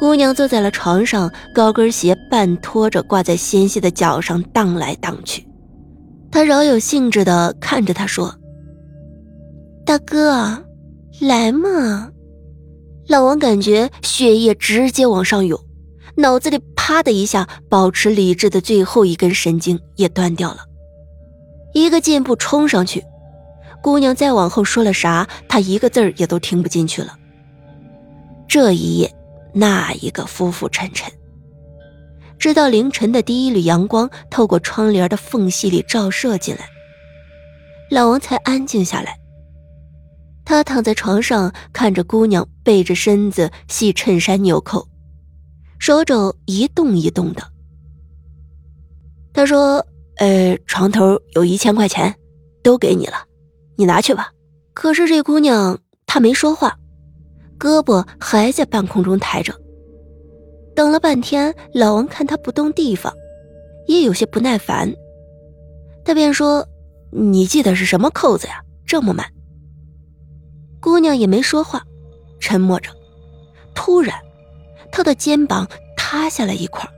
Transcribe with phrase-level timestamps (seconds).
[0.00, 5.46] 姑娘坐在了床上，高跟鞋半拖着挂在纤细的脚上荡来荡去。
[6.30, 8.34] 他饶有兴致地看着他说
[9.84, 10.64] ：“大哥，
[11.20, 12.10] 来嘛！”
[13.08, 15.60] 老王感觉血液直接往上涌，
[16.16, 20.60] 脑子里啪的一下，保持理智的最后一根神经也断掉了。
[21.74, 23.04] 一个箭步冲上去，
[23.82, 27.18] 姑娘再往后说了啥，他一个字儿也都听不进去了。
[28.48, 29.14] 这一夜。
[29.52, 31.12] 那一个浮浮沉沉，
[32.38, 36.68] 直到凌晨的第一缕阳光透过窗帘的缝隙里照射进来，
[37.90, 39.16] 老王才安静下来。
[40.44, 44.88] 他躺在床上，看着姑娘背着身子系衬衫纽扣，
[45.78, 47.42] 手肘一动一动的。
[49.32, 49.86] 他说
[50.18, 52.12] ：“呃，床头有一千块钱，
[52.64, 53.14] 都给你了，
[53.76, 54.32] 你拿去吧。”
[54.74, 56.79] 可是这姑娘她没说话。
[57.60, 59.52] 胳膊还在半空中抬着，
[60.74, 63.12] 等了半天，老王看他不动地方，
[63.86, 64.90] 也有些不耐烦。
[66.02, 66.66] 他便说
[67.12, 68.64] ：“你系的是什么扣子呀？
[68.86, 69.26] 这么慢。”
[70.80, 71.82] 姑娘也没说话，
[72.40, 72.90] 沉默着。
[73.74, 74.18] 突然，
[74.90, 76.88] 她的肩膀塌下来一块，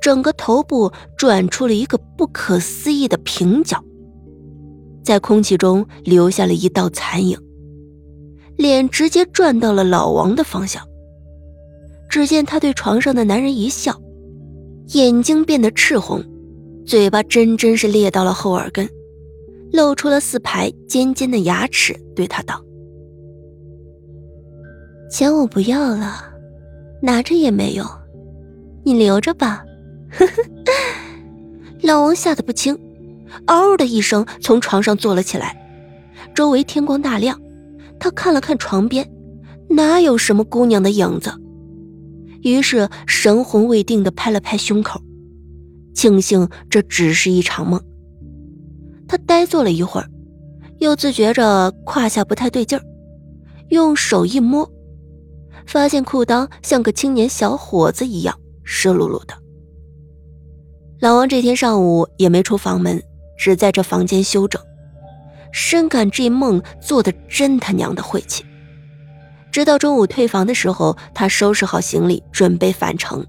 [0.00, 3.82] 整个头部转出了一个不可思议的平角，
[5.04, 7.36] 在空气中留下了一道残影。
[8.62, 10.82] 脸直接转到了老王的方向。
[12.08, 14.00] 只见他对床上的男人一笑，
[14.88, 16.22] 眼睛变得赤红，
[16.86, 18.88] 嘴巴真真是裂到了后耳根，
[19.72, 22.62] 露出了四排尖尖的牙齿，对他道
[25.10, 26.22] ：“钱我不要了，
[27.02, 27.84] 拿着也没用，
[28.84, 29.64] 你留着吧。
[31.82, 32.78] ”老王吓得不轻，
[33.46, 35.56] 嗷的一声从床上坐了起来，
[36.32, 37.41] 周围天光大亮。
[38.02, 39.08] 他看了看床边，
[39.70, 41.32] 哪有什么姑娘的影子？
[42.42, 45.00] 于是神魂未定的拍了拍胸口，
[45.94, 47.80] 庆幸这只是一场梦。
[49.06, 50.10] 他呆坐了一会儿，
[50.80, 52.82] 又自觉着胯下不太对劲儿，
[53.68, 54.68] 用手一摸，
[55.64, 59.34] 发现裤裆像个青年小伙子一样湿漉漉的。
[60.98, 63.00] 老王这天上午也没出房门，
[63.38, 64.60] 只在这房间休整。
[65.52, 68.44] 深感这梦做的真他娘的晦气，
[69.52, 73.24] 直到中午退房的时候，他收拾好行李准备返程，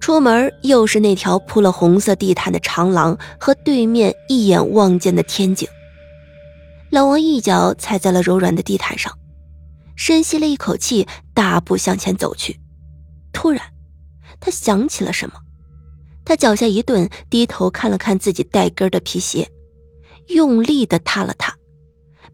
[0.00, 5.68] 出门又是那条铺了红色地毯的长廊和对面一眼望见的天井。
[6.90, 9.12] 老王一脚踩在了柔软的地毯上，
[9.96, 12.58] 深吸了一口气，大步向前走去。
[13.32, 13.60] 突然，
[14.40, 15.34] 他想起了什么，
[16.24, 19.50] 他脚下一顿，低头看了看自己带跟的皮鞋，
[20.28, 21.55] 用力的踏了踏。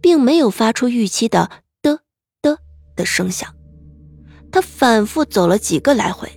[0.00, 1.50] 并没有发出预期的
[1.82, 2.00] 的
[2.40, 2.58] 的
[2.96, 3.54] 的声响，
[4.50, 6.28] 他反复走了几个来回，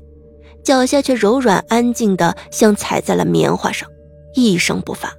[0.63, 3.89] 脚下却柔软安静的像踩在了棉花上，
[4.35, 5.13] 一声不发。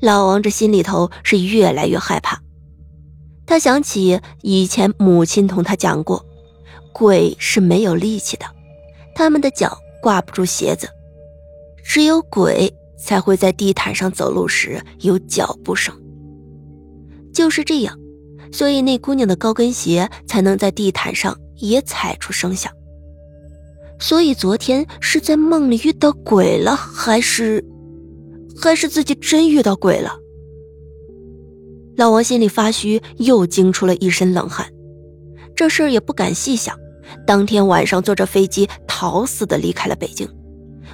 [0.00, 2.40] 老王这心里头是越来越害怕，
[3.46, 6.26] 他想起以前母亲同他讲过，
[6.92, 8.46] 鬼是没有力气的，
[9.14, 10.88] 他们的脚挂不住鞋子，
[11.84, 15.96] 只有鬼才会在地毯上走路时有脚步声。
[17.32, 17.98] 就是这样，
[18.52, 22.72] 所以那姑娘的高跟鞋才能在地毯上也踩出声响。
[23.98, 27.64] 所以昨天是在梦里遇到鬼了，还是，
[28.60, 30.12] 还是自己真遇到鬼了？
[31.96, 34.66] 老王心里发虚，又惊出了一身冷汗。
[35.54, 36.76] 这事儿也不敢细想，
[37.26, 40.28] 当天晚上坐着飞机逃似的离开了北京。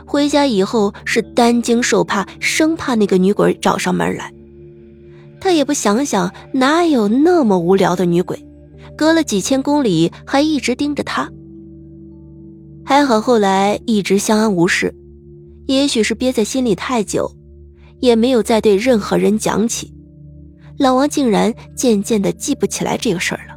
[0.04, 4.32] 回家以后是担惊受怕，生怕那个女鬼找上门来。
[5.40, 8.44] 他也不想想，哪有那么无聊的女鬼，
[8.96, 11.30] 隔了几千公里还一直盯着他。
[12.84, 14.94] 还好后来一直相安无事，
[15.66, 17.30] 也许是憋在心里太久，
[18.00, 19.92] 也没有再对任何人讲起。
[20.78, 23.54] 老王竟然渐渐的记不起来这个事儿了。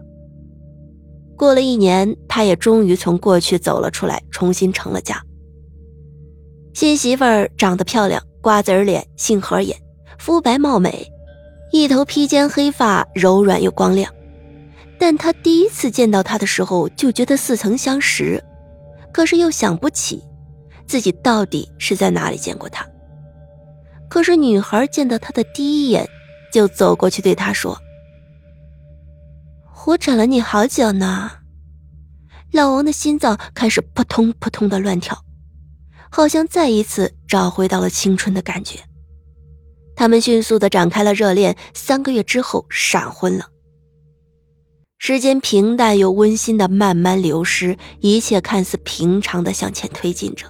[1.37, 5.19] 过了一年，他也终于从过去走了出来，重新成了家。
[6.73, 9.75] 新媳妇儿长得漂亮，瓜子脸，杏核眼，
[10.19, 11.07] 肤白貌美。
[11.71, 14.13] 一头披肩黑发，柔软又光亮，
[14.99, 18.43] 但他第一次见到她的时候就觉得似曾相识，
[19.13, 20.21] 可是又想不起
[20.85, 22.85] 自己到底是在哪里见过她。
[24.09, 26.05] 可是女孩见到他的第一眼，
[26.51, 27.77] 就走过去对他说
[29.87, 31.31] ：“我找了你好久呢。”
[32.51, 35.17] 老王的心脏开始扑通扑通的乱跳，
[36.09, 38.77] 好像再一次找回到了青春的感觉。
[39.95, 43.47] 他们迅速的展开了热恋，三个月之后闪婚了。
[44.97, 50.45] 时间平淡又温馨的慢慢流失，一切看似平常的向前推进着。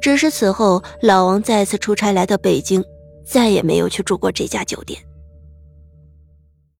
[0.00, 2.82] 只是此后，老王再次出差来到北京，
[3.26, 4.98] 再也没有去住过这家酒店。